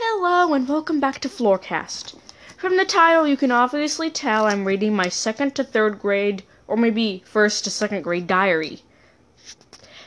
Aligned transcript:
Hello 0.00 0.54
and 0.54 0.68
welcome 0.68 1.00
back 1.00 1.18
to 1.18 1.28
Floorcast. 1.28 2.14
From 2.56 2.76
the 2.76 2.84
title, 2.84 3.26
you 3.26 3.36
can 3.36 3.50
obviously 3.50 4.12
tell 4.12 4.46
I'm 4.46 4.64
reading 4.64 4.94
my 4.94 5.08
second 5.08 5.56
to 5.56 5.64
third 5.64 5.98
grade, 5.98 6.44
or 6.68 6.76
maybe 6.76 7.24
first 7.26 7.64
to 7.64 7.70
second 7.70 8.02
grade 8.02 8.28
diary. 8.28 8.82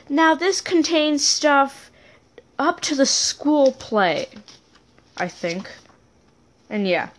Now, 0.08 0.34
this 0.34 0.62
contains 0.62 1.26
stuff 1.26 1.90
up 2.58 2.80
to 2.80 2.94
the 2.94 3.04
school 3.04 3.72
play, 3.72 4.28
I 5.18 5.28
think. 5.28 5.70
And 6.70 6.88
yeah. 6.88 7.10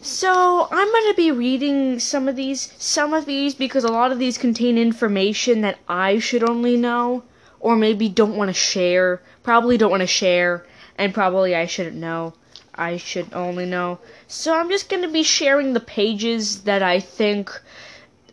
So, 0.00 0.68
I'm 0.70 0.90
going 0.90 1.10
to 1.10 1.14
be 1.18 1.32
reading 1.32 1.98
some 1.98 2.28
of 2.28 2.36
these, 2.36 2.72
some 2.78 3.12
of 3.12 3.26
these 3.26 3.54
because 3.54 3.84
a 3.84 3.92
lot 3.92 4.10
of 4.10 4.18
these 4.18 4.38
contain 4.38 4.78
information 4.78 5.60
that 5.60 5.80
I 5.86 6.18
should 6.18 6.48
only 6.48 6.78
know, 6.78 7.24
or 7.60 7.76
maybe 7.76 8.08
don't 8.08 8.36
want 8.36 8.48
to 8.48 8.54
share, 8.54 9.20
probably 9.42 9.76
don't 9.76 9.90
want 9.90 10.00
to 10.00 10.06
share, 10.06 10.64
and 10.96 11.14
probably 11.14 11.54
I 11.54 11.66
shouldn't 11.66 11.96
know. 11.96 12.34
I 12.74 12.96
should 12.96 13.32
only 13.32 13.66
know. 13.66 13.98
So, 14.26 14.54
I'm 14.54 14.70
just 14.70 14.88
going 14.88 15.02
to 15.02 15.08
be 15.08 15.22
sharing 15.22 15.72
the 15.72 15.80
pages 15.80 16.62
that 16.62 16.82
I 16.82 17.00
think 17.00 17.50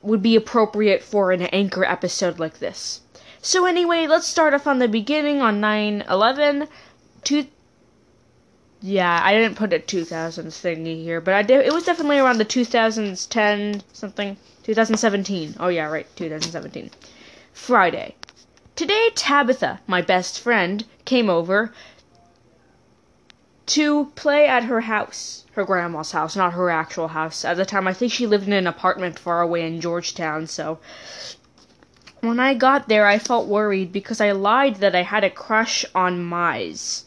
would 0.02 0.22
be 0.22 0.36
appropriate 0.36 1.04
for 1.04 1.32
an 1.32 1.42
anchor 1.44 1.84
episode 1.84 2.40
like 2.40 2.60
this. 2.60 3.02
So, 3.42 3.66
anyway, 3.66 4.08
let's 4.08 4.28
start 4.28 4.54
off 4.54 4.68
on 4.68 4.80
the 4.80 4.88
beginning 4.88 5.42
on 5.42 5.60
9 5.60 6.04
11. 6.10 6.68
Two, 7.24 7.48
yeah, 8.82 9.20
I 9.22 9.34
didn't 9.34 9.58
put 9.58 9.74
a 9.74 9.80
2000s 9.80 10.08
thingy 10.46 11.04
here, 11.04 11.20
but 11.20 11.34
I 11.34 11.42
did. 11.42 11.66
It 11.66 11.74
was 11.74 11.84
definitely 11.84 12.20
around 12.20 12.38
the 12.38 12.46
2010 12.46 13.84
something, 13.92 14.38
2017. 14.64 15.56
Oh 15.60 15.68
yeah, 15.68 15.88
right, 15.88 16.08
2017. 16.16 16.90
Friday. 17.52 18.16
Today, 18.78 19.10
Tabitha, 19.16 19.82
my 19.86 20.02
best 20.02 20.40
friend, 20.40 20.86
came 21.04 21.30
over 21.30 21.74
to 23.70 24.06
play 24.16 24.48
at 24.48 24.64
her 24.64 24.82
house, 24.82 25.46
her 25.54 25.64
grandma's 25.64 26.12
house, 26.12 26.36
not 26.36 26.54
her 26.54 26.70
actual 26.70 27.10
house. 27.10 27.46
At 27.46 27.58
the 27.58 27.66
time, 27.66 27.88
I 27.88 27.94
think 27.94 28.12
she 28.12 28.26
lived 28.26 28.48
in 28.48 28.54
an 28.54 28.68
apartment 28.68 29.20
far 29.20 29.42
away 29.42 29.66
in 29.66 29.80
Georgetown, 29.80 30.48
so 30.48 30.80
when 32.22 32.40
I 32.40 32.54
got 32.54 32.90
there, 32.90 33.06
I 33.06 33.20
felt 33.20 33.48
worried 33.48 33.94
because 33.94 34.20
I 34.20 34.32
lied 34.32 34.78
that 34.78 34.96
I 34.96 35.04
had 35.04 35.24
a 35.24 35.30
crush 35.30 35.86
on 35.96 36.20
Mize. 36.20 37.04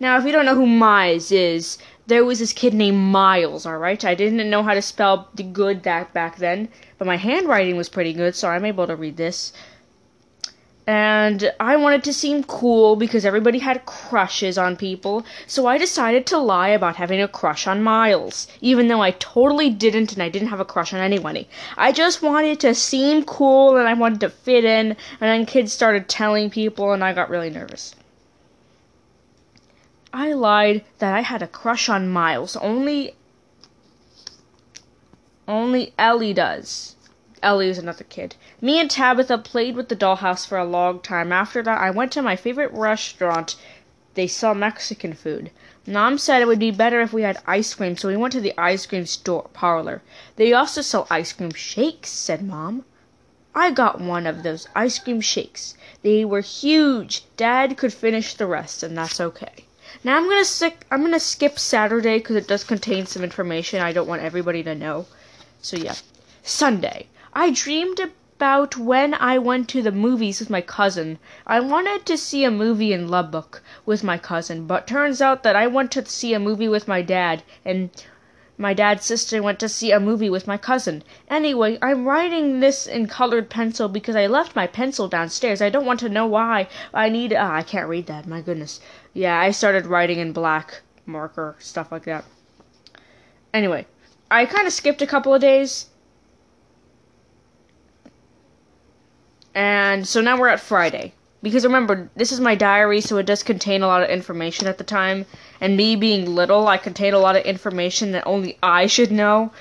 Now, 0.00 0.16
if 0.16 0.24
you 0.24 0.32
don't 0.32 0.46
know 0.46 0.54
who 0.54 0.66
Mize 0.66 1.30
is, 1.30 1.78
there 2.06 2.24
was 2.24 2.38
this 2.38 2.52
kid 2.52 2.74
named 2.74 2.98
Miles, 2.98 3.66
alright? 3.66 4.04
I 4.04 4.14
didn't 4.14 4.48
know 4.48 4.62
how 4.62 4.74
to 4.74 4.82
spell 4.82 5.28
good 5.52 5.82
that 5.82 6.12
back 6.12 6.36
then, 6.36 6.68
but 6.98 7.06
my 7.06 7.16
handwriting 7.16 7.76
was 7.76 7.88
pretty 7.88 8.12
good, 8.12 8.34
so 8.34 8.48
I'm 8.48 8.64
able 8.64 8.86
to 8.86 8.96
read 8.96 9.16
this. 9.16 9.52
And 10.86 11.50
I 11.58 11.76
wanted 11.76 12.04
to 12.04 12.12
seem 12.12 12.44
cool 12.44 12.94
because 12.94 13.24
everybody 13.24 13.58
had 13.58 13.86
crushes 13.86 14.58
on 14.58 14.76
people, 14.76 15.24
so 15.46 15.66
I 15.66 15.78
decided 15.78 16.26
to 16.26 16.38
lie 16.38 16.68
about 16.68 16.96
having 16.96 17.22
a 17.22 17.28
crush 17.28 17.66
on 17.66 17.82
Miles, 17.82 18.46
even 18.60 18.88
though 18.88 19.00
I 19.00 19.12
totally 19.12 19.70
didn't 19.70 20.12
and 20.12 20.22
I 20.22 20.28
didn't 20.28 20.48
have 20.48 20.60
a 20.60 20.64
crush 20.64 20.92
on 20.92 21.00
anybody. 21.00 21.48
I 21.78 21.90
just 21.90 22.20
wanted 22.20 22.60
to 22.60 22.74
seem 22.74 23.24
cool 23.24 23.78
and 23.78 23.88
I 23.88 23.94
wanted 23.94 24.20
to 24.20 24.28
fit 24.28 24.64
in, 24.64 24.88
and 24.88 24.96
then 25.20 25.46
kids 25.46 25.72
started 25.72 26.06
telling 26.06 26.50
people 26.50 26.92
and 26.92 27.02
I 27.02 27.14
got 27.14 27.30
really 27.30 27.50
nervous. 27.50 27.94
I 30.12 30.34
lied 30.34 30.84
that 30.98 31.14
I 31.14 31.22
had 31.22 31.42
a 31.42 31.48
crush 31.48 31.88
on 31.88 32.08
Miles. 32.08 32.56
Only 32.56 33.14
only 35.48 35.92
Ellie 35.98 36.32
does. 36.32 36.93
Ellie 37.44 37.68
is 37.68 37.76
another 37.76 38.04
kid. 38.04 38.36
Me 38.60 38.80
and 38.80 38.90
Tabitha 38.90 39.36
played 39.36 39.76
with 39.76 39.90
the 39.90 39.94
dollhouse 39.94 40.46
for 40.46 40.56
a 40.56 40.64
long 40.64 40.98
time. 41.00 41.30
After 41.30 41.62
that, 41.62 41.78
I 41.78 41.90
went 41.90 42.10
to 42.12 42.22
my 42.22 42.36
favorite 42.36 42.72
restaurant. 42.72 43.56
They 44.14 44.26
sell 44.26 44.54
Mexican 44.54 45.12
food. 45.12 45.50
Mom 45.86 46.16
said 46.16 46.40
it 46.40 46.46
would 46.46 46.58
be 46.58 46.70
better 46.70 47.02
if 47.02 47.12
we 47.12 47.20
had 47.20 47.42
ice 47.46 47.74
cream, 47.74 47.98
so 47.98 48.08
we 48.08 48.16
went 48.16 48.32
to 48.32 48.40
the 48.40 48.54
ice 48.56 48.86
cream 48.86 49.04
store 49.04 49.50
parlor. 49.52 50.00
They 50.36 50.54
also 50.54 50.80
sell 50.80 51.06
ice 51.10 51.34
cream 51.34 51.52
shakes, 51.52 52.08
said 52.08 52.42
Mom. 52.42 52.86
I 53.54 53.70
got 53.70 54.00
one 54.00 54.26
of 54.26 54.42
those 54.42 54.66
ice 54.74 54.98
cream 54.98 55.20
shakes. 55.20 55.74
They 56.02 56.24
were 56.24 56.40
huge. 56.40 57.24
Dad 57.36 57.76
could 57.76 57.92
finish 57.92 58.32
the 58.32 58.46
rest, 58.46 58.82
and 58.82 58.96
that's 58.96 59.20
okay. 59.20 59.66
Now 60.02 60.16
I'm 60.16 60.28
gonna 60.28 60.46
stick, 60.46 60.86
I'm 60.90 61.02
gonna 61.02 61.20
skip 61.20 61.58
Saturday 61.58 62.18
because 62.18 62.36
it 62.36 62.48
does 62.48 62.64
contain 62.64 63.04
some 63.04 63.22
information 63.22 63.82
I 63.82 63.92
don't 63.92 64.08
want 64.08 64.22
everybody 64.22 64.62
to 64.62 64.74
know. 64.74 65.04
So 65.60 65.76
yeah, 65.76 65.96
Sunday. 66.42 67.08
I 67.36 67.50
dreamed 67.50 67.98
about 67.98 68.76
when 68.76 69.12
I 69.14 69.38
went 69.38 69.68
to 69.70 69.82
the 69.82 69.90
movies 69.90 70.38
with 70.38 70.50
my 70.50 70.60
cousin. 70.60 71.18
I 71.46 71.58
wanted 71.58 72.06
to 72.06 72.16
see 72.16 72.44
a 72.44 72.50
movie 72.50 72.92
in 72.92 73.08
Lubbock 73.08 73.60
with 73.84 74.04
my 74.04 74.18
cousin, 74.18 74.66
but 74.68 74.86
turns 74.86 75.20
out 75.20 75.42
that 75.42 75.56
I 75.56 75.66
went 75.66 75.90
to 75.92 76.06
see 76.06 76.32
a 76.32 76.38
movie 76.38 76.68
with 76.68 76.86
my 76.86 77.02
dad, 77.02 77.42
and 77.64 77.90
my 78.56 78.72
dad's 78.72 79.04
sister 79.04 79.42
went 79.42 79.58
to 79.58 79.68
see 79.68 79.90
a 79.90 79.98
movie 79.98 80.30
with 80.30 80.46
my 80.46 80.56
cousin. 80.56 81.02
Anyway, 81.28 81.76
I'm 81.82 82.04
writing 82.04 82.60
this 82.60 82.86
in 82.86 83.08
colored 83.08 83.50
pencil 83.50 83.88
because 83.88 84.14
I 84.14 84.28
left 84.28 84.54
my 84.54 84.68
pencil 84.68 85.08
downstairs. 85.08 85.60
I 85.60 85.70
don't 85.70 85.86
want 85.86 85.98
to 86.00 86.08
know 86.08 86.26
why. 86.26 86.68
I 86.92 87.08
need. 87.08 87.32
Uh, 87.32 87.50
I 87.50 87.64
can't 87.64 87.88
read 87.88 88.06
that. 88.06 88.28
My 88.28 88.42
goodness. 88.42 88.80
Yeah, 89.12 89.40
I 89.40 89.50
started 89.50 89.86
writing 89.86 90.20
in 90.20 90.32
black 90.32 90.82
marker, 91.04 91.56
stuff 91.58 91.90
like 91.90 92.04
that. 92.04 92.24
Anyway, 93.52 93.86
I 94.30 94.46
kind 94.46 94.68
of 94.68 94.72
skipped 94.72 95.02
a 95.02 95.06
couple 95.06 95.34
of 95.34 95.40
days. 95.40 95.86
And 99.54 100.06
so 100.06 100.20
now 100.20 100.38
we're 100.38 100.48
at 100.48 100.60
Friday. 100.60 101.12
Because 101.42 101.64
remember, 101.64 102.10
this 102.16 102.32
is 102.32 102.40
my 102.40 102.54
diary, 102.54 103.00
so 103.00 103.18
it 103.18 103.26
does 103.26 103.42
contain 103.42 103.82
a 103.82 103.86
lot 103.86 104.02
of 104.02 104.08
information 104.08 104.66
at 104.66 104.78
the 104.78 104.84
time. 104.84 105.26
And 105.60 105.76
me 105.76 105.94
being 105.94 106.34
little, 106.34 106.66
I 106.68 106.78
contain 106.78 107.12
a 107.12 107.18
lot 107.18 107.36
of 107.36 107.44
information 107.44 108.12
that 108.12 108.26
only 108.26 108.58
I 108.62 108.86
should 108.86 109.12
know. 109.12 109.52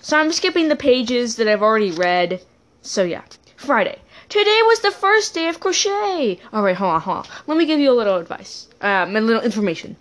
So 0.00 0.16
I'm 0.16 0.32
skipping 0.32 0.68
the 0.68 0.76
pages 0.76 1.36
that 1.36 1.48
I've 1.48 1.62
already 1.62 1.90
read. 1.90 2.40
So 2.82 3.02
yeah, 3.02 3.22
Friday. 3.56 3.98
Today 4.28 4.60
was 4.66 4.80
the 4.80 4.90
first 4.90 5.34
day 5.34 5.48
of 5.48 5.58
crochet. 5.58 6.38
All 6.52 6.62
right, 6.62 6.76
hold 6.76 6.92
on, 6.92 7.00
hold 7.00 7.16
on. 7.18 7.26
Let 7.46 7.58
me 7.58 7.66
give 7.66 7.80
you 7.80 7.90
a 7.90 7.96
little 7.96 8.16
advice, 8.16 8.68
um, 8.80 9.16
a 9.16 9.20
little 9.20 9.42
information. 9.42 9.96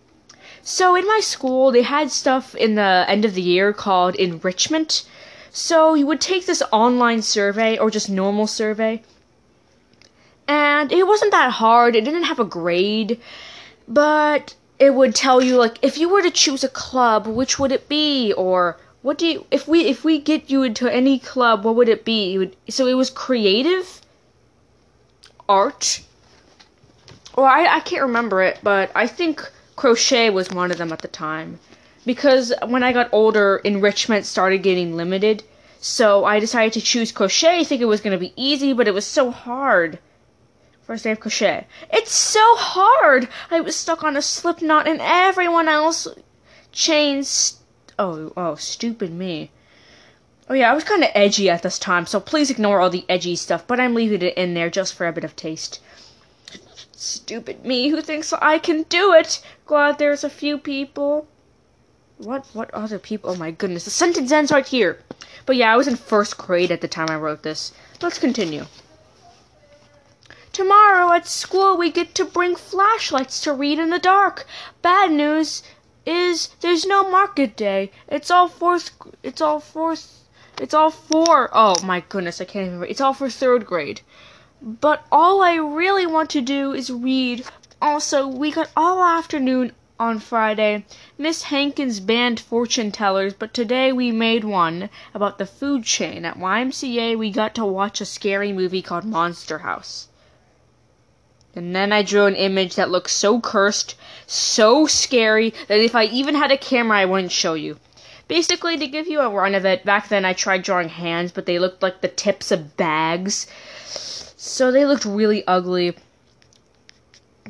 So 0.62 0.96
in 0.96 1.08
my 1.08 1.22
school, 1.22 1.72
they 1.72 1.82
had 1.82 2.12
stuff 2.12 2.54
in 2.56 2.76
the 2.76 3.06
end 3.08 3.26
of 3.26 3.34
the 3.34 3.42
year 3.42 3.74
called 3.74 4.16
enrichment. 4.16 5.06
So 5.50 5.94
you 5.94 6.06
would 6.06 6.22
take 6.22 6.46
this 6.46 6.62
online 6.72 7.22
survey 7.22 7.78
or 7.78 7.90
just 7.90 8.10
normal 8.10 8.48
survey, 8.48 9.02
and 10.47 10.91
it 10.91 11.06
wasn't 11.06 11.31
that 11.31 11.52
hard. 11.52 11.96
It 11.96 12.06
didn't 12.06 12.24
have 12.24 12.40
a 12.40 12.46
grade, 12.46 13.19
but 13.88 14.56
it 14.80 14.94
would 14.94 15.16
tell 15.16 15.41
you 15.41 15.58
like 15.58 15.78
if 15.81 15.97
you 15.97 16.09
were 16.09 16.22
to 16.22 16.31
choose 16.31 16.63
a 16.63 16.69
club, 16.69 17.28
which 17.28 17.59
would 17.59 17.72
it 17.72 17.90
be, 17.90 18.31
or 18.34 18.78
what 19.02 19.18
do 19.18 19.25
you 19.28 19.46
if 19.52 19.68
we 19.68 19.86
if 19.86 20.03
we 20.03 20.19
get 20.19 20.50
you 20.50 20.63
into 20.63 20.94
any 20.94 21.19
club, 21.19 21.63
what 21.63 21.75
would 21.75 21.90
it 21.90 22.06
be? 22.06 22.34
It 22.34 22.38
would, 22.38 22.56
so 22.69 22.88
it 22.88 22.94
was 22.94 23.09
creative 23.09 24.02
art. 25.50 26.02
Well, 27.36 27.46
I 27.46 27.66
I 27.66 27.80
can't 27.81 28.03
remember 28.03 28.41
it, 28.41 28.59
but 28.63 28.91
I 28.96 29.07
think 29.07 29.50
crochet 29.75 30.30
was 30.30 30.50
one 30.50 30.72
of 30.72 30.78
them 30.78 30.91
at 30.91 31.02
the 31.02 31.07
time. 31.07 31.59
Because 32.06 32.53
when 32.66 32.84
I 32.84 32.94
got 32.94 33.09
older, 33.12 33.57
enrichment 33.63 34.25
started 34.25 34.63
getting 34.63 34.96
limited. 34.96 35.44
So 35.80 36.25
I 36.25 36.40
decided 36.40 36.74
to 36.74 36.81
choose 36.81 37.12
crochet, 37.12 37.63
thinking 37.63 37.84
it 37.84 37.90
was 37.90 38.02
going 38.02 38.18
to 38.18 38.28
be 38.28 38.34
easy, 38.36 38.74
but 38.74 38.88
it 38.88 38.94
was 38.94 39.06
so 39.06 39.30
hard. 39.30 40.00
First 40.88 41.03
day 41.03 41.12
of 41.12 41.20
crochet. 41.20 41.68
It's 41.92 42.14
so 42.14 42.56
hard! 42.56 43.28
I 43.52 43.59
was 43.59 43.75
stuck 43.75 44.06
on 44.06 44.16
a 44.16 44.22
slip 44.22 44.62
knot 44.62 44.88
and 44.88 45.02
everyone 45.02 45.68
else 45.68 46.08
chains. 46.72 47.59
Oh, 48.00 48.31
oh, 48.38 48.56
stupid 48.56 49.12
me. 49.12 49.52
Oh 50.50 50.53
yeah, 50.53 50.72
I 50.72 50.74
was 50.74 50.86
kind 50.86 51.03
of 51.03 51.09
edgy 51.14 51.50
at 51.50 51.62
this 51.62 51.78
time, 51.78 52.06
so 52.06 52.22
please 52.22 52.50
ignore 52.50 52.80
all 52.80 52.90
the 52.90 53.03
edgy 53.09 53.36
stuff, 53.36 53.68
but 53.68 53.81
I'm 53.81 53.96
leaving 53.96 54.22
it 54.22 54.38
in 54.38 54.53
there 54.53 54.70
just 54.70 54.94
for 54.94 55.06
a 55.06 55.12
bit 55.12 55.25
of 55.25 55.36
taste. 55.36 55.81
Stupid 56.94 57.66
me 57.66 57.90
who 57.90 58.00
thinks 58.00 58.31
I 58.31 58.58
can 58.58 58.84
do 58.84 59.12
it! 59.12 59.42
Glad 59.66 59.98
there's 59.98 60.24
a 60.24 60.30
few 60.30 60.57
people. 60.57 61.28
What, 62.18 62.45
what 62.54 62.74
other 62.74 62.98
people? 62.98 63.31
Oh 63.31 63.36
my 63.36 63.51
goodness, 63.51 63.84
the 63.84 63.89
sentence 63.89 64.31
ends 64.31 64.54
right 64.54 64.66
here. 64.66 65.00
But 65.45 65.57
yeah, 65.57 65.74
I 65.74 65.75
was 65.75 65.89
in 65.89 65.98
first 65.98 66.38
grade 66.38 66.72
at 66.72 66.80
the 66.80 66.88
time 66.88 67.10
I 67.10 67.18
wrote 67.18 67.44
this. 67.44 67.74
Let's 68.01 68.19
continue. 68.19 68.68
Tomorrow 70.57 71.13
at 71.13 71.27
school 71.27 71.77
we 71.77 71.92
get 71.92 72.15
to 72.15 72.25
bring 72.25 72.56
flashlights 72.56 73.42
to 73.42 73.54
read 73.54 73.77
in 73.77 73.92
the 73.92 74.00
dark. 74.00 74.48
Bad 74.81 75.12
news 75.12 75.62
is 76.04 76.48
there's 76.62 76.83
no 76.83 77.07
market 77.07 77.56
day. 77.56 77.92
It's 78.07 78.31
all 78.31 78.48
fourth. 78.48 78.89
It's 79.21 79.39
all 79.39 79.59
fourth. 79.59 80.24
It's 80.59 80.74
all 80.74 80.89
for. 80.89 81.51
Oh 81.54 81.75
my 81.83 82.00
goodness, 82.00 82.42
I 82.42 82.45
can't 82.45 82.65
even 82.65 82.80
read. 82.80 82.89
It's 82.89 83.00
all 83.00 83.13
for 83.13 83.30
third 83.30 83.68
grade. 83.68 84.01
But 84.59 85.06
all 85.12 85.44
I 85.44 85.54
really 85.54 86.07
want 86.07 86.31
to 86.31 86.42
do 86.42 86.74
is 86.74 86.89
read. 86.89 87.45
Also, 87.80 88.25
we 88.25 88.50
got 88.50 88.71
all 88.75 89.03
afternoon 89.03 89.74
on 90.00 90.18
Friday. 90.18 90.86
Miss 91.19 91.44
Hankins 91.44 92.00
banned 92.00 92.39
fortune 92.39 92.92
tellers, 92.92 93.36
but 93.36 93.53
today 93.53 93.94
we 93.94 94.12
made 94.12 94.44
one 94.44 94.89
about 95.13 95.38
the 95.38 95.45
food 95.45 95.83
chain. 95.83 96.25
At 96.25 96.39
YMCA, 96.39 97.15
we 97.15 97.30
got 97.30 97.53
to 97.53 97.63
watch 97.63 98.01
a 98.01 98.06
scary 98.06 98.51
movie 98.51 98.81
called 98.81 99.06
Monster 99.06 99.60
House. 99.60 100.07
And 101.57 101.75
then 101.75 101.92
I 101.92 102.04
drew 102.04 102.27
an 102.27 102.36
image 102.36 102.75
that 102.75 102.92
looked 102.92 103.09
so 103.09 103.42
cursed, 103.42 103.95
so 104.27 104.86
scary, 104.86 105.56
that 105.68 105.80
if 105.80 105.95
I 105.95 106.04
even 106.04 106.36
had 106.36 106.51
a 106.51 106.57
camera, 106.57 107.00
I 107.00 107.06
wouldn't 107.06 107.31
show 107.31 107.56
you. 107.56 107.80
Basically, 108.27 108.77
to 108.77 108.86
give 108.86 109.07
you 109.07 109.21
a 109.21 109.30
run 109.30 109.56
of 109.56 109.65
it, 109.65 109.83
back 109.83 110.07
then 110.07 110.24
I 110.24 110.33
tried 110.33 110.62
drawing 110.62 110.89
hands, 110.89 111.31
but 111.31 111.48
they 111.48 111.57
looked 111.57 111.81
like 111.81 112.01
the 112.01 112.09
tips 112.09 112.51
of 112.51 112.77
bags. 112.77 113.48
So 113.86 114.71
they 114.71 114.86
looked 114.86 115.04
really 115.04 115.48
ugly. 115.48 115.95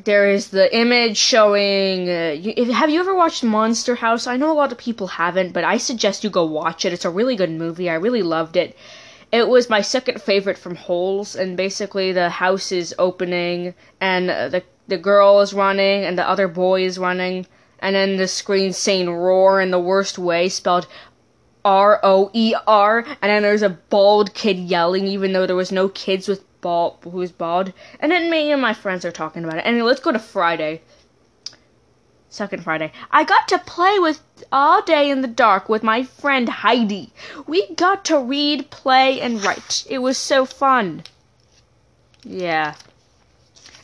There 0.04 0.30
is 0.30 0.48
the 0.48 0.74
image 0.74 1.18
showing. 1.18 2.08
Uh, 2.08 2.30
you, 2.30 2.72
have 2.72 2.88
you 2.88 3.00
ever 3.00 3.14
watched 3.14 3.44
Monster 3.44 3.96
House? 3.96 4.26
I 4.26 4.38
know 4.38 4.50
a 4.50 4.54
lot 4.54 4.72
of 4.72 4.78
people 4.78 5.08
haven't, 5.08 5.52
but 5.52 5.64
I 5.64 5.76
suggest 5.76 6.24
you 6.24 6.30
go 6.30 6.46
watch 6.46 6.86
it. 6.86 6.94
It's 6.94 7.04
a 7.04 7.10
really 7.10 7.36
good 7.36 7.50
movie. 7.50 7.90
I 7.90 7.94
really 7.94 8.22
loved 8.22 8.56
it. 8.56 8.74
It 9.30 9.48
was 9.48 9.68
my 9.68 9.82
second 9.82 10.22
favorite 10.22 10.56
from 10.56 10.76
Holes, 10.76 11.36
and 11.36 11.56
basically 11.56 12.12
the 12.12 12.30
house 12.30 12.72
is 12.72 12.94
opening, 12.98 13.74
and 14.00 14.28
the 14.28 14.62
the 14.86 14.96
girl 14.96 15.40
is 15.40 15.52
running, 15.52 16.04
and 16.04 16.18
the 16.18 16.26
other 16.26 16.48
boy 16.48 16.82
is 16.82 16.98
running, 16.98 17.46
and 17.78 17.94
then 17.94 18.16
the 18.16 18.26
screen 18.26 18.72
saying 18.72 19.10
"roar" 19.10 19.60
in 19.60 19.70
the 19.70 19.78
worst 19.78 20.18
way, 20.18 20.48
spelled 20.48 20.86
R 21.62 22.00
O 22.02 22.30
E 22.32 22.54
R, 22.66 23.04
and 23.20 23.30
then 23.30 23.42
there's 23.42 23.62
a 23.62 23.68
bald 23.68 24.32
kid 24.32 24.56
yelling, 24.56 25.06
even 25.06 25.32
though 25.34 25.46
there 25.46 25.54
was 25.54 25.70
no 25.70 25.90
kids 25.90 26.26
with 26.26 26.42
bald 26.62 26.96
who 27.04 27.10
was 27.10 27.30
bald. 27.30 27.74
And 28.00 28.10
then 28.10 28.30
me 28.30 28.50
and 28.50 28.62
my 28.62 28.72
friends 28.72 29.04
are 29.04 29.12
talking 29.12 29.44
about 29.44 29.58
it. 29.58 29.66
Anyway, 29.66 29.86
let's 29.86 30.00
go 30.00 30.12
to 30.12 30.18
Friday. 30.18 30.80
Second 32.30 32.62
Friday. 32.62 32.92
I 33.10 33.24
got 33.24 33.48
to 33.48 33.58
play 33.58 33.98
with 33.98 34.20
all 34.52 34.82
day 34.82 35.10
in 35.10 35.22
the 35.22 35.28
dark 35.28 35.68
with 35.68 35.82
my 35.82 36.02
friend 36.02 36.48
Heidi. 36.48 37.10
We 37.46 37.74
got 37.74 38.04
to 38.06 38.18
read, 38.18 38.70
play, 38.70 39.20
and 39.20 39.42
write. 39.42 39.86
It 39.88 39.98
was 39.98 40.18
so 40.18 40.44
fun. 40.44 41.04
Yeah. 42.22 42.74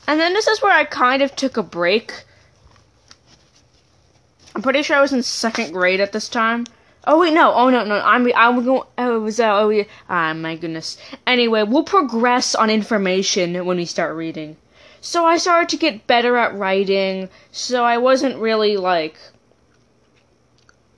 And 0.07 0.21
then 0.21 0.35
this 0.35 0.47
is 0.47 0.61
where 0.61 0.73
I 0.73 0.85
kind 0.85 1.23
of 1.23 1.35
took 1.35 1.57
a 1.57 1.63
break. 1.63 2.25
I'm 4.55 4.63
pretty 4.63 4.83
sure 4.83 4.97
I 4.97 5.01
was 5.01 5.13
in 5.13 5.23
second 5.23 5.73
grade 5.73 6.01
at 6.01 6.13
this 6.13 6.29
time. 6.29 6.67
Oh 7.07 7.21
wait, 7.21 7.33
no. 7.33 7.53
Oh 7.53 7.71
no, 7.71 7.85
no. 7.85 8.01
I'm 8.01 8.31
I'm 8.35 8.65
going. 8.65 8.83
Oh, 8.99 9.17
it 9.17 9.21
was 9.21 9.41
oh 9.41 9.69
yeah. 9.71 9.85
Ah, 10.09 10.33
my 10.35 10.57
goodness. 10.57 10.97
Anyway, 11.27 11.63
we'll 11.63 11.85
progress 11.85 12.55
on 12.55 12.71
information 12.71 13.65
when 13.65 13.77
we 13.79 13.85
start 13.85 14.15
reading. 14.15 14.57
So 15.05 15.27
I 15.27 15.37
started 15.37 15.69
to 15.69 15.77
get 15.77 16.07
better 16.07 16.39
at 16.39 16.55
writing. 16.55 17.29
So 17.53 17.85
I 17.85 17.99
wasn't 17.99 18.41
really 18.41 18.79
like. 18.79 19.19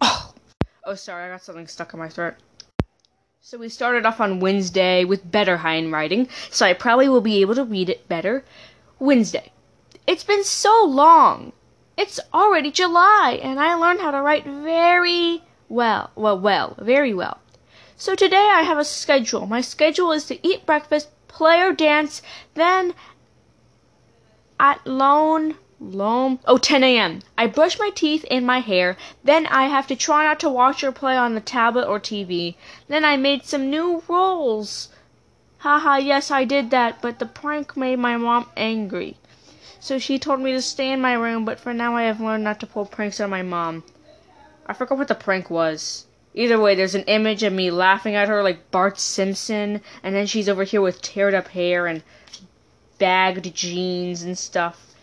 Oh, 0.00 0.32
oh, 0.85 0.94
sorry. 0.94 1.25
I 1.25 1.29
got 1.31 1.43
something 1.43 1.67
stuck 1.67 1.93
in 1.93 1.99
my 1.99 2.08
throat. 2.08 2.35
So 3.41 3.58
we 3.58 3.69
started 3.69 4.06
off 4.06 4.20
on 4.20 4.38
Wednesday 4.38 5.05
with 5.05 5.29
better 5.29 5.56
handwriting. 5.56 6.29
So 6.50 6.64
I 6.64 6.73
probably 6.73 7.08
will 7.08 7.20
be 7.20 7.41
able 7.41 7.56
to 7.56 7.64
read 7.64 7.88
it 7.91 8.08
better. 8.08 8.44
Wednesday. 9.00 9.50
It's 10.06 10.23
been 10.23 10.44
so 10.44 10.85
long. 10.85 11.53
It's 11.97 12.20
already 12.32 12.70
July, 12.70 13.41
and 13.43 13.58
I 13.58 13.75
learned 13.75 14.03
how 14.03 14.12
to 14.12 14.23
write 14.23 14.47
very 14.47 15.43
well, 15.69 16.12
well, 16.14 16.38
well, 16.38 16.76
very 16.79 17.12
well. 17.12 17.38
So 17.97 18.14
today 18.14 18.50
I 18.53 18.62
have 18.62 18.79
a 18.79 18.85
schedule. 18.85 19.47
My 19.47 19.62
schedule 19.62 20.12
is 20.12 20.26
to 20.26 20.47
eat 20.47 20.64
breakfast, 20.64 21.08
play 21.26 21.61
or 21.61 21.73
dance, 21.73 22.23
then 22.55 22.94
at 24.67 24.85
lone, 24.85 25.55
lone, 25.79 26.41
oh, 26.45 26.59
10 26.59 26.83
a.m. 26.83 27.21
I 27.39 27.47
brush 27.47 27.79
my 27.79 27.91
teeth 27.91 28.25
and 28.29 28.45
my 28.45 28.59
hair, 28.59 28.97
then 29.23 29.47
I 29.47 29.67
have 29.67 29.87
to 29.87 29.95
try 29.95 30.25
not 30.25 30.41
to 30.41 30.49
watch 30.49 30.83
or 30.83 30.91
play 30.91 31.17
on 31.17 31.37
the 31.37 31.41
tablet 31.41 31.87
or 31.87 32.01
TV. 32.01 32.57
Then 32.89 33.05
I 33.05 33.17
made 33.17 33.45
some 33.45 33.71
new 33.71 34.03
rolls. 34.09 34.89
Haha, 35.59 35.99
yes, 35.99 36.33
I 36.33 36.43
did 36.45 36.71
that, 36.71 37.01
but 37.01 37.21
the 37.21 37.27
prank 37.27 37.77
made 37.77 38.01
my 38.01 38.17
mom 38.17 38.51
angry. 38.57 39.19
So 39.79 40.01
she 40.01 40.19
told 40.19 40.41
me 40.41 40.51
to 40.51 40.61
stay 40.61 40.91
in 40.91 41.01
my 41.01 41.13
room, 41.13 41.45
but 41.45 41.61
for 41.61 41.73
now 41.73 41.95
I 41.95 42.03
have 42.03 42.21
learned 42.21 42.43
not 42.43 42.59
to 42.59 42.67
pull 42.67 42.87
pranks 42.87 43.21
on 43.21 43.31
my 43.31 43.43
mom. 43.43 43.85
I 44.67 44.73
forgot 44.73 44.99
what 44.99 45.07
the 45.07 45.15
prank 45.15 45.49
was. 45.49 46.07
Either 46.35 46.59
way, 46.59 46.75
there's 46.75 46.97
an 46.97 47.05
image 47.05 47.45
of 47.45 47.53
me 47.53 47.71
laughing 47.71 48.17
at 48.17 48.27
her 48.27 48.43
like 48.43 48.73
Bart 48.73 48.99
Simpson, 48.99 49.81
and 50.03 50.13
then 50.13 50.27
she's 50.27 50.49
over 50.49 50.65
here 50.65 50.81
with 50.81 51.03
teared 51.03 51.35
up 51.35 51.49
hair 51.49 51.87
and 51.87 52.03
bagged 52.98 53.54
jeans 53.54 54.22
and 54.22 54.38
stuff. 54.38 54.94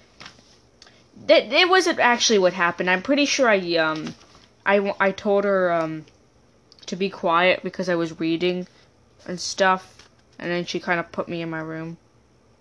That 1.28 1.52
it 1.54 1.70
wasn't 1.70 2.00
actually 2.00 2.40
what 2.40 2.54
happened. 2.54 2.90
I'm 2.90 3.02
pretty 3.02 3.26
sure 3.26 3.50
I 3.50 3.76
um 3.78 4.16
I 4.66 4.96
I 5.00 5.12
told 5.12 5.44
her 5.44 5.72
um 5.72 6.06
to 6.86 6.96
be 6.96 7.10
quiet 7.10 7.64
because 7.64 7.90
I 7.90 7.96
was 7.96 8.20
reading 8.20 8.68
and 9.26 9.40
stuff, 9.40 10.10
and 10.38 10.52
then 10.52 10.66
she 10.66 10.80
kind 10.80 11.00
of 11.00 11.12
put 11.12 11.30
me 11.30 11.42
in 11.42 11.50
my 11.50 11.60
room. 11.60 11.98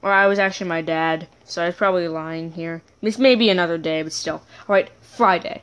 Or 0.00 0.10
I 0.10 0.26
was 0.26 0.38
actually 0.38 0.68
my 0.68 0.82
dad, 0.82 1.28
so 1.44 1.62
I 1.62 1.66
was 1.66 1.76
probably 1.76 2.08
lying 2.08 2.52
here. 2.52 2.82
This 3.00 3.18
may 3.18 3.34
be 3.34 3.50
another 3.50 3.78
day, 3.78 4.02
but 4.02 4.12
still. 4.12 4.42
Alright, 4.68 4.90
Friday. 5.00 5.62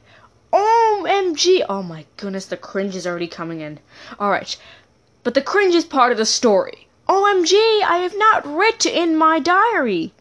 OMG! 0.51 1.65
Oh 1.67 1.83
my 1.83 2.05
goodness, 2.17 2.45
the 2.45 2.57
cringe 2.57 2.95
is 2.95 3.05
already 3.05 3.27
coming 3.27 3.61
in. 3.61 3.79
Alright, 4.19 4.57
but 5.23 5.33
the 5.33 5.41
cringe 5.41 5.75
is 5.75 5.85
part 5.85 6.11
of 6.11 6.17
the 6.17 6.25
story. 6.25 6.87
OMG, 7.09 7.53
I 7.81 7.97
have 8.03 8.15
not 8.15 8.45
written 8.45 8.91
in 8.91 9.17
my 9.17 9.39
diary. 9.39 10.13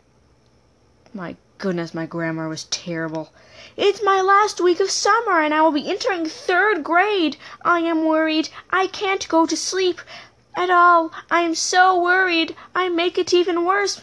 My 1.12 1.36
goodness, 1.58 1.92
my 1.92 2.06
grammar 2.06 2.48
was 2.48 2.64
terrible. 2.64 3.30
It's 3.76 4.02
my 4.02 4.22
last 4.22 4.58
week 4.58 4.80
of 4.80 4.90
summer 4.90 5.42
and 5.42 5.52
I 5.52 5.60
will 5.60 5.70
be 5.70 5.90
entering 5.90 6.24
third 6.24 6.82
grade. 6.82 7.36
I 7.62 7.80
am 7.80 8.06
worried. 8.06 8.48
I 8.70 8.86
can't 8.86 9.28
go 9.28 9.44
to 9.44 9.54
sleep 9.54 10.00
at 10.56 10.70
all. 10.70 11.12
I 11.30 11.42
am 11.42 11.54
so 11.54 12.00
worried. 12.00 12.56
I 12.74 12.88
make 12.88 13.18
it 13.18 13.34
even 13.34 13.66
worse. 13.66 14.00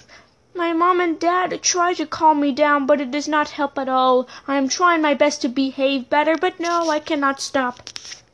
My 0.53 0.71
mom 0.71 1.01
and 1.01 1.19
dad 1.19 1.59
try 1.63 1.95
to 1.95 2.05
calm 2.05 2.39
me 2.39 2.51
down, 2.51 2.85
but 2.85 3.01
it 3.01 3.09
does 3.09 3.27
not 3.27 3.49
help 3.49 3.79
at 3.79 3.89
all. 3.89 4.27
I 4.47 4.57
am 4.57 4.69
trying 4.69 5.01
my 5.01 5.15
best 5.15 5.41
to 5.41 5.49
behave 5.49 6.07
better, 6.07 6.37
but 6.37 6.59
no, 6.59 6.91
I 6.91 6.99
cannot 6.99 7.41
stop. 7.41 7.89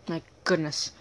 My 0.10 0.22
goodness. 0.44 0.92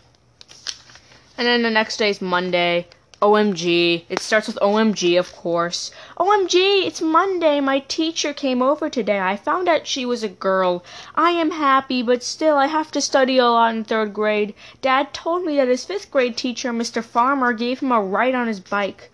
And 1.36 1.48
then 1.48 1.62
the 1.62 1.70
next 1.70 1.96
day 1.96 2.10
is 2.10 2.22
Monday. 2.22 2.86
OMG. 3.20 4.04
It 4.08 4.18
starts 4.18 4.46
with 4.46 4.58
OMG, 4.62 5.18
of 5.18 5.34
course. 5.34 5.90
OMG, 6.18 6.86
it's 6.86 7.00
Monday. 7.00 7.60
My 7.60 7.80
teacher 7.80 8.32
came 8.32 8.62
over 8.62 8.88
today. 8.88 9.20
I 9.20 9.36
found 9.36 9.68
out 9.68 9.86
she 9.86 10.04
was 10.06 10.22
a 10.22 10.28
girl. 10.28 10.84
I 11.14 11.30
am 11.30 11.50
happy, 11.50 12.02
but 12.02 12.22
still, 12.22 12.56
I 12.56 12.66
have 12.66 12.90
to 12.92 13.00
study 13.00 13.38
a 13.38 13.46
lot 13.46 13.74
in 13.74 13.84
third 13.84 14.14
grade. 14.14 14.54
Dad 14.82 15.12
told 15.12 15.44
me 15.44 15.56
that 15.56 15.68
his 15.68 15.84
fifth 15.84 16.10
grade 16.10 16.36
teacher, 16.36 16.72
Mr. 16.72 17.02
Farmer, 17.02 17.52
gave 17.52 17.80
him 17.80 17.92
a 17.92 18.00
ride 18.00 18.34
on 18.34 18.46
his 18.46 18.60
bike. 18.60 19.10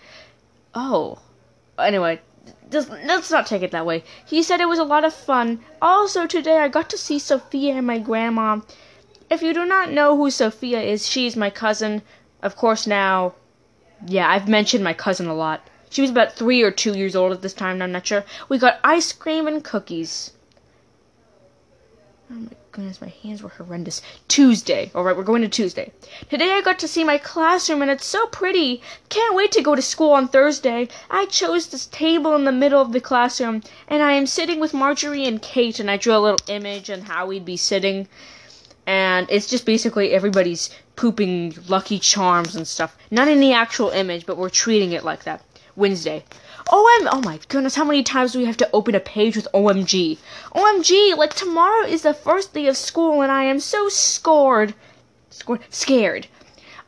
Oh 0.75 1.19
anyway, 1.79 2.19
let's 2.71 3.31
not 3.31 3.47
take 3.47 3.63
it 3.63 3.71
that 3.71 3.87
way. 3.87 4.03
He 4.25 4.43
said 4.43 4.61
it 4.61 4.69
was 4.69 4.79
a 4.79 4.85
lot 4.85 5.05
of 5.05 5.13
fun. 5.13 5.61
Also, 5.83 6.27
today 6.27 6.59
I 6.59 6.69
got 6.69 6.89
to 6.91 6.99
see 6.99 7.19
Sophia 7.19 7.75
and 7.75 7.87
my 7.87 7.99
grandma. 7.99 8.61
If 9.29 9.43
you 9.43 9.53
do 9.53 9.67
not 9.67 9.93
know 9.93 10.17
who 10.17 10.31
Sophia 10.31 10.81
is, 10.81 11.07
she's 11.07 11.37
my 11.37 11.51
cousin. 11.51 12.03
Of 12.43 12.57
course, 12.57 12.87
now, 12.87 13.35
yeah, 14.05 14.29
I've 14.29 14.49
mentioned 14.49 14.85
my 14.85 14.93
cousin 14.93 15.27
a 15.27 15.35
lot. 15.35 15.63
She 15.89 16.03
was 16.03 16.11
about 16.11 16.35
three 16.35 16.63
or 16.63 16.71
two 16.71 16.95
years 16.97 17.17
old 17.17 17.33
at 17.33 17.43
this 17.43 17.55
time, 17.55 17.81
I'm 17.81 17.93
not 17.93 18.07
sure. 18.07 18.25
We 18.49 18.59
got 18.59 18.81
ice 18.85 19.13
cream 19.13 19.47
and 19.47 19.65
cookies. 19.65 20.33
Oh 22.29 22.35
my 22.35 22.51
goodness, 22.73 23.01
my 23.01 23.13
hands 23.23 23.41
were 23.41 23.51
horrendous. 23.51 24.03
Tuesday. 24.27 24.91
Alright, 24.95 25.17
we're 25.17 25.23
going 25.23 25.43
to 25.43 25.49
Tuesday. 25.49 25.93
Today 26.29 26.51
I 26.51 26.61
got 26.61 26.81
to 26.81 26.89
see 26.89 27.05
my 27.05 27.19
classroom 27.19 27.83
and 27.83 27.91
it's 27.91 28.05
so 28.05 28.27
pretty. 28.27 28.83
Can't 29.09 29.37
wait 29.37 29.53
to 29.53 29.63
go 29.63 29.77
to 29.77 29.81
school 29.81 30.11
on 30.11 30.27
Thursday. 30.27 30.89
I 31.09 31.27
chose 31.27 31.69
this 31.69 31.87
table 31.87 32.35
in 32.35 32.45
the 32.45 32.51
middle 32.53 32.83
of 32.83 32.93
the 32.93 33.01
classroom 33.01 33.63
and 33.87 34.03
I 34.03 34.13
am 34.13 34.27
sitting 34.27 34.59
with 34.59 34.75
Marjorie 34.75 35.27
and 35.27 35.41
Kate 35.41 35.79
and 35.79 35.89
I 35.89 35.97
drew 35.97 36.17
a 36.17 36.19
little 36.19 36.45
image 36.49 36.91
on 36.91 37.03
how 37.03 37.27
we'd 37.27 37.45
be 37.45 37.57
sitting. 37.57 38.09
And 38.87 39.29
it's 39.31 39.47
just 39.47 39.65
basically 39.65 40.11
everybody's 40.11 40.69
pooping 40.97 41.55
Lucky 41.69 41.99
Charms 41.99 42.57
and 42.57 42.67
stuff. 42.67 42.97
Not 43.11 43.29
in 43.29 43.39
the 43.39 43.53
actual 43.53 43.91
image, 43.91 44.27
but 44.27 44.37
we're 44.37 44.49
treating 44.49 44.93
it 44.93 45.05
like 45.05 45.25
that. 45.25 45.43
Wednesday. 45.77 46.25
OM 46.69 47.09
oh 47.13 47.21
my 47.23 47.39
goodness, 47.49 47.75
how 47.75 47.85
many 47.85 48.03
times 48.03 48.33
do 48.33 48.39
we 48.39 48.47
have 48.47 48.57
to 48.57 48.71
open 48.73 48.95
a 48.95 49.01
page 49.01 49.37
with 49.37 49.47
OMG? 49.53 50.19
OMG, 50.55 51.17
like 51.17 51.35
tomorrow 51.35 51.87
is 51.87 52.03
the 52.03 52.15
first 52.15 52.55
day 52.55 52.67
of 52.67 52.77
school 52.77 53.23
and 53.23 53.31
I 53.31 53.45
am 53.45 53.61
so 53.61 53.89
scored. 53.89 54.75
Scored 55.31 55.61
scared. 55.71 56.27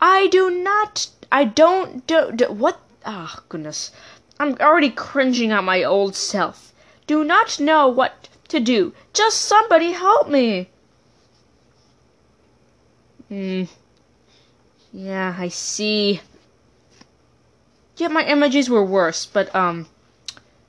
I 0.01 0.27
do 0.29 0.51
not 0.51 1.09
I 1.31 1.45
don't 1.45 2.07
do, 2.07 2.33
do 2.33 2.47
what 2.47 2.81
ah 3.05 3.37
oh, 3.37 3.43
goodness. 3.49 3.93
I'm 4.41 4.57
already 4.59 4.91
cringing 4.91 5.53
at 5.53 5.65
my 5.65 5.85
old 5.85 6.17
self. 6.17 6.73
Do 7.07 7.23
not 7.23 7.61
know 7.61 7.89
what 7.89 8.29
to 8.49 8.59
do. 8.59 8.95
Just 9.13 9.43
somebody 9.43 9.93
help 9.93 10.29
me. 10.29 10.71
Hmm. 13.29 13.65
Yeah, 14.93 15.35
I 15.39 15.49
see. 15.49 16.21
Yeah, 17.97 18.09
my 18.09 18.25
images 18.25 18.71
were 18.71 18.85
worse, 18.85 19.27
but 19.27 19.55
um 19.55 19.87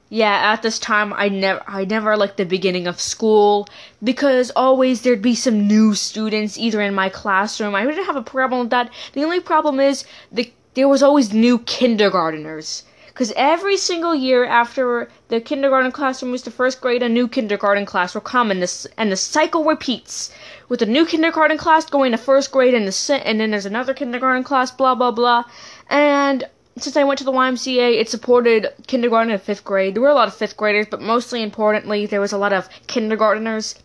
yeah, 0.09 0.53
at 0.53 0.63
this 0.63 0.79
time 0.79 1.13
I 1.13 1.29
never 1.29 1.63
I 1.67 1.85
never 1.85 2.17
liked 2.17 2.37
the 2.37 2.45
beginning 2.45 2.87
of 2.87 2.99
school 2.99 3.67
because 4.03 4.51
always 4.55 5.01
there'd 5.01 5.21
be 5.21 5.35
some 5.35 5.67
new 5.67 5.93
students 5.93 6.57
either 6.57 6.81
in 6.81 6.95
my 6.95 7.09
classroom. 7.09 7.75
I 7.75 7.85
didn't 7.85 8.05
have 8.05 8.15
a 8.15 8.21
problem 8.21 8.61
with 8.61 8.69
that. 8.71 8.91
The 9.13 9.23
only 9.23 9.39
problem 9.39 9.79
is 9.79 10.05
the 10.31 10.51
there 10.73 10.87
was 10.87 11.03
always 11.03 11.33
new 11.33 11.59
kindergarteners 11.59 12.83
Because 13.19 13.33
every 13.35 13.75
single 13.75 14.15
year 14.15 14.45
after 14.45 15.09
the 15.27 15.41
kindergarten 15.41 15.91
classroom 15.91 16.31
moves 16.31 16.43
to 16.43 16.51
first 16.51 16.79
grade, 16.79 17.03
a 17.03 17.09
new 17.09 17.27
kindergarten 17.27 17.85
class 17.85 18.13
will 18.13 18.21
come, 18.21 18.49
and 18.49 18.61
this 18.61 18.87
and 18.95 19.11
the 19.11 19.17
cycle 19.17 19.65
repeats 19.65 20.31
with 20.69 20.81
a 20.81 20.85
new 20.85 21.05
kindergarten 21.05 21.57
class 21.57 21.83
going 21.83 22.13
to 22.13 22.17
first 22.17 22.49
grade, 22.49 22.73
and 22.73 22.87
the 22.87 23.21
and 23.25 23.41
then 23.41 23.51
there's 23.51 23.65
another 23.65 23.93
kindergarten 23.93 24.45
class, 24.45 24.71
blah 24.71 24.95
blah 24.95 25.11
blah. 25.11 25.43
And 25.89 26.45
since 26.77 26.95
I 26.95 27.03
went 27.03 27.17
to 27.17 27.25
the 27.25 27.33
YMCA, 27.33 27.99
it 27.99 28.07
supported 28.07 28.69
kindergarten 28.87 29.33
and 29.33 29.41
fifth 29.41 29.65
grade. 29.65 29.95
There 29.95 30.01
were 30.03 30.07
a 30.07 30.13
lot 30.13 30.29
of 30.29 30.33
fifth 30.33 30.55
graders, 30.55 30.87
but 30.89 31.01
mostly 31.01 31.43
importantly, 31.43 32.05
there 32.05 32.21
was 32.21 32.31
a 32.31 32.37
lot 32.37 32.53
of 32.53 32.69
kindergarteners. 32.87 33.77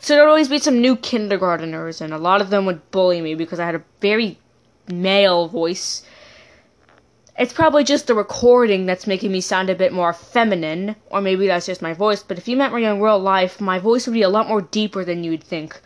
So 0.00 0.14
there 0.14 0.22
would 0.22 0.30
always 0.30 0.48
be 0.48 0.60
some 0.60 0.80
new 0.80 0.94
kindergarteners, 0.94 2.00
and 2.00 2.14
a 2.14 2.18
lot 2.18 2.40
of 2.40 2.50
them 2.50 2.66
would 2.66 2.88
bully 2.92 3.20
me 3.20 3.34
because 3.34 3.58
I 3.58 3.66
had 3.66 3.74
a 3.74 3.82
very 4.00 4.38
male 4.86 5.48
voice 5.48 6.04
it's 7.38 7.52
probably 7.52 7.84
just 7.84 8.06
the 8.06 8.14
recording 8.14 8.86
that's 8.86 9.06
making 9.06 9.32
me 9.32 9.40
sound 9.40 9.68
a 9.68 9.74
bit 9.74 9.92
more 9.92 10.12
feminine, 10.12 10.96
or 11.10 11.20
maybe 11.20 11.46
that's 11.46 11.66
just 11.66 11.82
my 11.82 11.92
voice, 11.92 12.22
but 12.22 12.38
if 12.38 12.48
you 12.48 12.56
met 12.56 12.72
me 12.72 12.84
in 12.84 13.00
real 13.00 13.18
life, 13.18 13.60
my 13.60 13.78
voice 13.78 14.06
would 14.06 14.14
be 14.14 14.22
a 14.22 14.28
lot 14.28 14.48
more 14.48 14.62
deeper 14.62 15.04
than 15.04 15.24
you'd 15.24 15.44
think. 15.44 15.80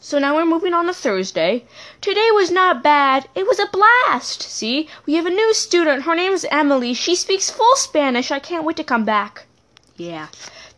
So 0.00 0.18
now 0.18 0.36
we're 0.36 0.46
moving 0.46 0.74
on 0.74 0.86
to 0.86 0.92
Thursday. 0.92 1.64
Today 2.00 2.28
was 2.32 2.50
not 2.50 2.82
bad. 2.82 3.28
It 3.34 3.46
was 3.46 3.58
a 3.58 3.66
blast. 3.72 4.42
See, 4.42 4.88
we 5.04 5.14
have 5.14 5.26
a 5.26 5.30
new 5.30 5.54
student. 5.54 6.02
Her 6.02 6.14
name 6.14 6.32
is 6.32 6.46
Emily. 6.50 6.94
She 6.94 7.16
speaks 7.16 7.50
full 7.50 7.74
Spanish. 7.76 8.30
I 8.30 8.38
can't 8.38 8.64
wait 8.64 8.76
to 8.76 8.84
come 8.84 9.04
back. 9.04 9.46
Yeah. 9.96 10.28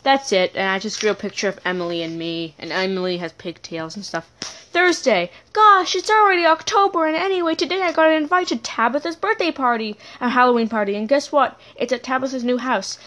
That's 0.04 0.32
it, 0.32 0.52
and 0.54 0.70
I 0.70 0.78
just 0.78 1.00
drew 1.00 1.10
a 1.10 1.14
picture 1.14 1.48
of 1.48 1.58
Emily 1.64 2.02
and 2.02 2.16
me, 2.16 2.54
and 2.58 2.70
Emily 2.70 3.16
has 3.16 3.32
pigtails 3.32 3.96
and 3.96 4.04
stuff. 4.04 4.30
Thursday. 4.40 5.30
Gosh, 5.52 5.96
it's 5.96 6.08
already 6.08 6.46
October, 6.46 7.04
and 7.06 7.16
anyway, 7.16 7.56
today 7.56 7.82
I 7.82 7.90
got 7.90 8.06
an 8.06 8.14
invite 8.14 8.48
to 8.48 8.56
Tabitha's 8.56 9.16
birthday 9.16 9.50
party, 9.50 9.96
a 10.20 10.28
Halloween 10.28 10.68
party, 10.68 10.94
and 10.94 11.08
guess 11.08 11.32
what? 11.32 11.58
It's 11.74 11.92
at 11.92 12.04
Tabitha's 12.04 12.44
new 12.44 12.58
house. 12.58 12.98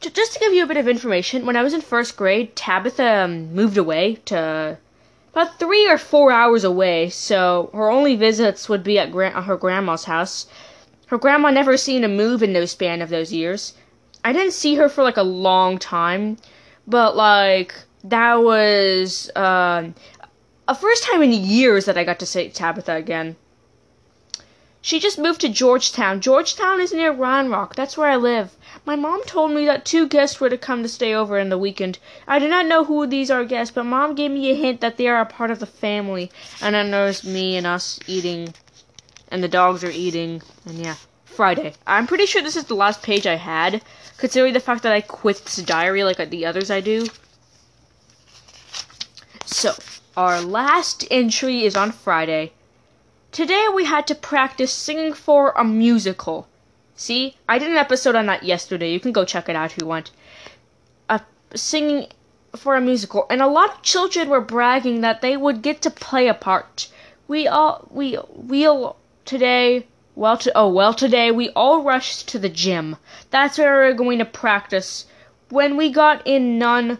Just 0.00 0.32
to 0.32 0.40
give 0.40 0.54
you 0.54 0.64
a 0.64 0.66
bit 0.66 0.78
of 0.78 0.88
information, 0.88 1.44
when 1.44 1.56
I 1.56 1.62
was 1.62 1.74
in 1.74 1.82
first 1.82 2.16
grade, 2.16 2.56
Tabitha 2.56 3.24
um, 3.24 3.54
moved 3.54 3.76
away 3.76 4.14
to 4.24 4.78
about 5.34 5.58
three 5.58 5.86
or 5.88 5.98
four 5.98 6.32
hours 6.32 6.64
away, 6.64 7.10
so 7.10 7.68
her 7.74 7.90
only 7.90 8.16
visits 8.16 8.66
would 8.68 8.82
be 8.82 8.98
at 8.98 9.12
gra- 9.12 9.42
her 9.42 9.58
grandma's 9.58 10.04
house. 10.04 10.46
Her 11.08 11.18
grandma 11.18 11.50
never 11.50 11.76
seen 11.76 12.02
a 12.02 12.08
move 12.08 12.42
in 12.42 12.52
no 12.52 12.64
span 12.64 13.02
of 13.02 13.10
those 13.10 13.30
years. 13.30 13.74
I 14.24 14.32
didn't 14.32 14.52
see 14.52 14.74
her 14.74 14.88
for 14.88 15.02
like 15.02 15.16
a 15.16 15.22
long 15.22 15.78
time, 15.78 16.36
but 16.86 17.16
like 17.16 17.74
that 18.04 18.34
was 18.36 19.30
uh, 19.34 19.90
a 20.68 20.74
first 20.74 21.04
time 21.04 21.22
in 21.22 21.32
years 21.32 21.84
that 21.86 21.98
I 21.98 22.04
got 22.04 22.18
to 22.20 22.26
see 22.26 22.48
Tabitha 22.48 22.94
again. 22.94 23.36
She 24.82 24.98
just 24.98 25.18
moved 25.18 25.42
to 25.42 25.48
Georgetown. 25.50 26.22
Georgetown 26.22 26.80
is 26.80 26.92
near 26.92 27.12
Round 27.12 27.50
Rock. 27.50 27.74
That's 27.74 27.98
where 27.98 28.08
I 28.08 28.16
live. 28.16 28.56
My 28.86 28.96
mom 28.96 29.22
told 29.24 29.50
me 29.50 29.66
that 29.66 29.84
two 29.84 30.08
guests 30.08 30.40
were 30.40 30.48
to 30.48 30.56
come 30.56 30.82
to 30.82 30.88
stay 30.88 31.12
over 31.12 31.38
in 31.38 31.50
the 31.50 31.58
weekend. 31.58 31.98
I 32.26 32.38
do 32.38 32.48
not 32.48 32.64
know 32.64 32.84
who 32.84 33.06
these 33.06 33.30
are 33.30 33.44
guests, 33.44 33.74
but 33.74 33.84
mom 33.84 34.14
gave 34.14 34.30
me 34.30 34.50
a 34.50 34.54
hint 34.54 34.80
that 34.80 34.96
they 34.96 35.06
are 35.06 35.20
a 35.20 35.26
part 35.26 35.50
of 35.50 35.58
the 35.58 35.66
family. 35.66 36.30
And 36.62 36.74
then 36.74 36.90
there's 36.90 37.24
me 37.24 37.58
and 37.58 37.66
us 37.66 38.00
eating, 38.06 38.54
and 39.28 39.42
the 39.42 39.48
dogs 39.48 39.84
are 39.84 39.90
eating, 39.90 40.40
and 40.64 40.78
yeah. 40.78 40.96
Friday. 41.40 41.72
I'm 41.86 42.06
pretty 42.06 42.26
sure 42.26 42.42
this 42.42 42.54
is 42.54 42.64
the 42.64 42.74
last 42.74 43.02
page 43.02 43.26
I 43.26 43.36
had, 43.36 43.80
considering 44.18 44.52
the 44.52 44.60
fact 44.60 44.82
that 44.82 44.92
I 44.92 45.00
quit 45.00 45.38
this 45.38 45.56
diary 45.56 46.04
like 46.04 46.18
the 46.28 46.44
others 46.44 46.70
I 46.70 46.82
do. 46.82 47.06
So, 49.46 49.72
our 50.18 50.42
last 50.42 51.06
entry 51.10 51.64
is 51.64 51.76
on 51.76 51.92
Friday. 51.92 52.52
Today 53.32 53.68
we 53.74 53.86
had 53.86 54.06
to 54.08 54.14
practice 54.14 54.70
singing 54.70 55.14
for 55.14 55.52
a 55.56 55.64
musical. 55.64 56.46
See, 56.94 57.36
I 57.48 57.58
did 57.58 57.70
an 57.70 57.78
episode 57.78 58.16
on 58.16 58.26
that 58.26 58.42
yesterday. 58.42 58.92
You 58.92 59.00
can 59.00 59.12
go 59.12 59.24
check 59.24 59.48
it 59.48 59.56
out 59.56 59.72
if 59.72 59.78
you 59.80 59.86
want. 59.86 60.10
Uh, 61.08 61.20
singing 61.54 62.08
for 62.54 62.76
a 62.76 62.82
musical, 62.82 63.24
and 63.30 63.40
a 63.40 63.46
lot 63.46 63.76
of 63.76 63.82
children 63.82 64.28
were 64.28 64.42
bragging 64.42 65.00
that 65.00 65.22
they 65.22 65.38
would 65.38 65.62
get 65.62 65.80
to 65.80 65.90
play 65.90 66.28
a 66.28 66.34
part. 66.34 66.88
We 67.28 67.48
all 67.48 67.88
we 67.90 68.18
we'll 68.28 68.96
today 69.24 69.86
well, 70.20 70.36
to, 70.36 70.52
oh, 70.54 70.68
well, 70.68 70.92
today 70.92 71.30
we 71.30 71.48
all 71.56 71.82
rushed 71.82 72.28
to 72.28 72.38
the 72.38 72.50
gym. 72.50 72.94
That's 73.30 73.56
where 73.56 73.80
we 73.80 73.86
are 73.88 73.94
going 73.94 74.18
to 74.18 74.26
practice. 74.26 75.06
When 75.48 75.78
we 75.78 75.90
got 75.90 76.26
in, 76.26 76.58
none 76.58 76.98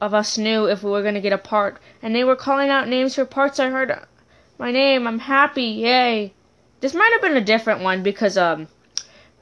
of 0.00 0.12
us 0.12 0.36
knew 0.36 0.64
if 0.64 0.82
we 0.82 0.90
were 0.90 1.02
going 1.02 1.14
to 1.14 1.20
get 1.20 1.32
a 1.32 1.38
part, 1.38 1.78
and 2.02 2.16
they 2.16 2.24
were 2.24 2.34
calling 2.34 2.68
out 2.68 2.88
names 2.88 3.14
for 3.14 3.24
parts. 3.24 3.60
I 3.60 3.70
heard 3.70 3.96
my 4.58 4.72
name. 4.72 5.06
I'm 5.06 5.20
happy. 5.20 5.62
Yay. 5.62 6.32
This 6.80 6.94
might 6.94 7.12
have 7.12 7.22
been 7.22 7.36
a 7.36 7.44
different 7.44 7.82
one 7.82 8.02
because 8.02 8.36
um, 8.36 8.66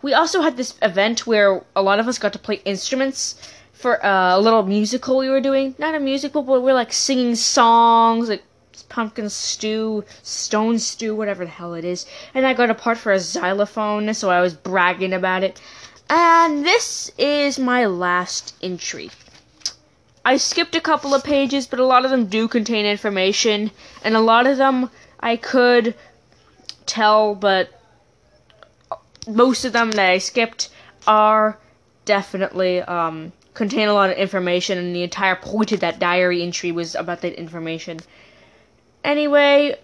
we 0.02 0.12
also 0.12 0.42
had 0.42 0.58
this 0.58 0.74
event 0.82 1.26
where 1.26 1.64
a 1.74 1.80
lot 1.80 1.98
of 1.98 2.08
us 2.08 2.18
got 2.18 2.34
to 2.34 2.38
play 2.38 2.60
instruments 2.66 3.50
for 3.72 4.04
uh, 4.04 4.36
a 4.36 4.40
little 4.40 4.62
musical 4.62 5.16
we 5.16 5.30
were 5.30 5.40
doing. 5.40 5.74
Not 5.78 5.94
a 5.94 6.00
musical, 6.00 6.42
but 6.42 6.60
we 6.60 6.70
are 6.70 6.74
like 6.74 6.92
singing 6.92 7.34
songs, 7.34 8.28
like 8.28 8.44
pumpkin 8.88 9.28
stew, 9.30 10.04
stone 10.22 10.78
stew, 10.78 11.14
whatever 11.14 11.44
the 11.44 11.50
hell 11.50 11.74
it 11.74 11.84
is. 11.84 12.06
And 12.34 12.46
I 12.46 12.54
got 12.54 12.70
a 12.70 12.74
part 12.74 12.98
for 12.98 13.12
a 13.12 13.18
xylophone, 13.18 14.12
so 14.14 14.30
I 14.30 14.40
was 14.40 14.54
bragging 14.54 15.12
about 15.12 15.42
it. 15.42 15.60
And 16.08 16.64
this 16.64 17.10
is 17.18 17.58
my 17.58 17.86
last 17.86 18.54
entry. 18.62 19.10
I 20.24 20.36
skipped 20.38 20.74
a 20.74 20.80
couple 20.80 21.14
of 21.14 21.22
pages, 21.22 21.66
but 21.66 21.78
a 21.78 21.86
lot 21.86 22.04
of 22.04 22.10
them 22.10 22.26
do 22.26 22.48
contain 22.48 22.84
information, 22.84 23.70
and 24.02 24.16
a 24.16 24.20
lot 24.20 24.46
of 24.46 24.56
them 24.56 24.90
I 25.20 25.36
could 25.36 25.94
tell, 26.84 27.34
but 27.34 27.70
most 29.28 29.64
of 29.64 29.72
them 29.72 29.90
that 29.92 30.10
I 30.10 30.18
skipped 30.18 30.68
are 31.06 31.58
definitely 32.04 32.80
um, 32.82 33.32
contain 33.54 33.88
a 33.88 33.94
lot 33.94 34.10
of 34.10 34.16
information, 34.16 34.78
and 34.78 34.94
the 34.94 35.02
entire 35.02 35.36
point 35.36 35.72
of 35.72 35.80
that 35.80 35.98
diary 35.98 36.42
entry 36.42 36.72
was 36.72 36.94
about 36.94 37.20
that 37.22 37.34
information. 37.34 37.98
Anyway, 39.06 39.78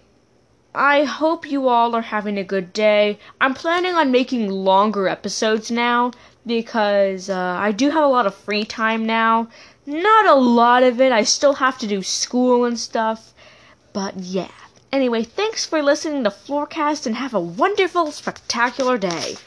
I 0.75 1.05
hope 1.05 1.49
you 1.49 1.69
all 1.69 1.95
are 1.95 2.01
having 2.01 2.37
a 2.37 2.43
good 2.43 2.73
day. 2.73 3.19
I'm 3.39 3.53
planning 3.53 3.93
on 3.93 4.11
making 4.11 4.49
longer 4.49 5.07
episodes 5.07 5.71
now 5.71 6.11
because 6.45 7.29
uh, 7.29 7.55
I 7.57 7.71
do 7.71 7.89
have 7.89 8.03
a 8.03 8.07
lot 8.07 8.25
of 8.25 8.35
free 8.35 8.65
time 8.65 9.05
now. 9.05 9.47
Not 9.85 10.25
a 10.25 10.35
lot 10.35 10.83
of 10.83 10.99
it, 10.99 11.13
I 11.13 11.23
still 11.23 11.53
have 11.53 11.77
to 11.77 11.87
do 11.87 12.03
school 12.03 12.65
and 12.65 12.77
stuff. 12.77 13.33
But 13.93 14.19
yeah. 14.19 14.51
Anyway, 14.91 15.23
thanks 15.23 15.65
for 15.65 15.81
listening 15.81 16.25
to 16.25 16.29
Floorcast 16.29 17.05
and 17.05 17.15
have 17.15 17.33
a 17.33 17.39
wonderful, 17.39 18.11
spectacular 18.11 18.97
day. 18.97 19.37